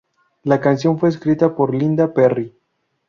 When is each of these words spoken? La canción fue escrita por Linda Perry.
La 0.41 0.59
canción 0.59 0.97
fue 0.97 1.09
escrita 1.09 1.55
por 1.55 1.75
Linda 1.75 2.11
Perry. 2.11 2.57